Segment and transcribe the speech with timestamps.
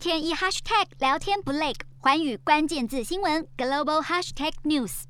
[0.00, 5.02] 天一 hashtag 聊天不累，寰宇关键字新闻 global hashtag news。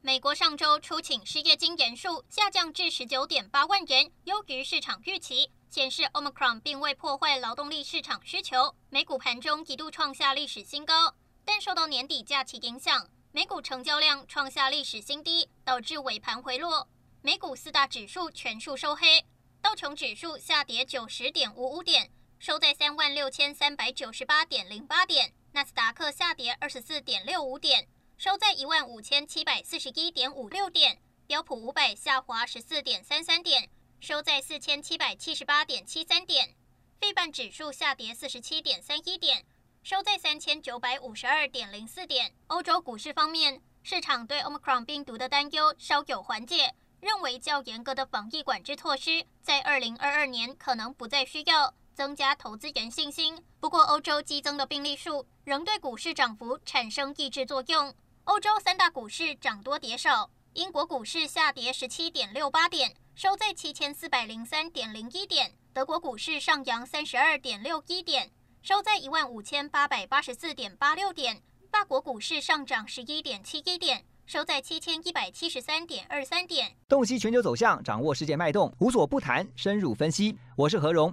[0.00, 8.74] 美国上周初请失业金人数下降至十九点八万人，优于市场预期，显示 Omicron 并未破坏劳动力市场需求。
[8.88, 16.88] 美股盘中一度创下历史新高，但受到年底假期影响，美股成交量创下历史新低，导致尾盘回落。
[17.20, 19.22] 美股四大指数全数收黑。
[19.60, 27.86] 道琼指数下跌九十点五五点，收在三万六千三百九十八点零八点；纳斯达克下跌二十四点六五点，
[28.16, 33.68] 收在一万五千七百四十一点五六点；标普五百下滑十四点三三点，
[34.00, 36.54] 收在四千七百七十八点七三点；
[36.98, 39.44] 费半指数下跌四十七点三一点，
[39.82, 42.32] 收在三千九百五十二点零四点。
[42.46, 46.74] 欧洲股市方面，市场对 Omicron 病毒的担忧稍有缓解。
[47.00, 53.36] 认为较严格的防疫管制措施在二零二二年可能不再需要，增加投资人信心。
[53.60, 57.92] 不过，欧洲激增的病例数仍对股市涨幅产生抑制作用。
[58.24, 68.30] 欧洲三大股市涨多跌少，英国股市下跌十七点六八点，收在七千四百零三点零一点；德国股市上扬三十二点六一点，
[68.62, 71.36] 收在一万五千八百八十四点八六点；
[71.70, 74.06] 法国股市上涨十一点七一点。
[74.24, 76.76] 收在七千一百七十三点二三点。
[76.88, 80.38] 洞悉全球走向，掌握世界脉动，无所不谈，深入分析。
[80.54, 81.12] 我是何荣，